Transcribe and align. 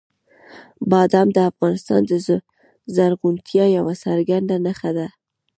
بادام 0.91 1.27
د 1.33 1.37
افغانستان 1.51 2.01
د 2.09 2.11
زرغونتیا 2.95 3.65
یوه 3.77 3.93
څرګنده 4.05 4.55
نښه 4.65 4.91
ده. 4.97 5.07